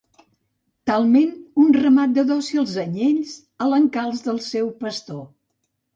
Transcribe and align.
Talment 0.91 1.35
un 1.65 1.75
ramat 1.77 2.15
de 2.17 2.25
dòcils 2.31 2.73
anyells 2.87 3.35
a 3.67 3.69
l'encalç 3.75 4.25
del 4.31 4.45
seu 4.51 4.77
pastor. 4.85 5.25